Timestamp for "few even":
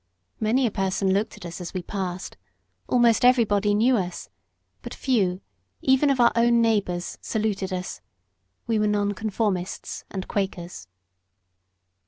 4.95-6.09